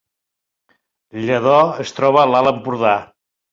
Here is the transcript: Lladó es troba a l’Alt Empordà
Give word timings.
Lladó 1.27 1.59
es 1.85 1.93
troba 2.01 2.25
a 2.25 2.27
l’Alt 2.33 2.53
Empordà 2.55 2.97